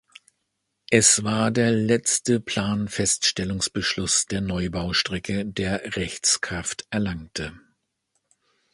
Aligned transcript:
Es 0.89 1.23
war 1.23 1.51
der 1.51 1.69
letzte 1.71 2.39
Planfeststellungsbeschluss 2.39 4.25
der 4.25 4.41
Neubaustrecke, 4.41 5.45
der 5.45 5.95
Rechtskraft 5.95 6.87
erlangte. 6.89 7.53